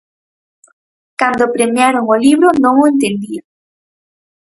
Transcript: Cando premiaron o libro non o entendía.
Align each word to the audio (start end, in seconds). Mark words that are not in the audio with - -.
Cando 1.19 1.45
premiaron 1.55 2.03
o 2.13 2.15
libro 2.25 2.47
non 2.63 2.73
o 2.83 2.85
entendía. 2.91 3.43